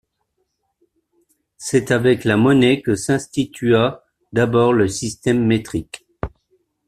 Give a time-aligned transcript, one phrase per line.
[1.57, 6.07] C'est avec la monnaie que s'institua d'abord le système métrique.